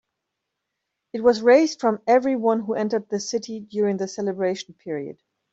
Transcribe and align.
It 1.13 1.21
was 1.21 1.43
raised 1.43 1.79
from 1.79 2.01
everyone 2.07 2.61
who 2.61 2.73
entered 2.73 3.07
the 3.09 3.19
city 3.19 3.59
during 3.59 3.97
the 3.97 4.07
celebration 4.07 4.73
period. 4.73 5.21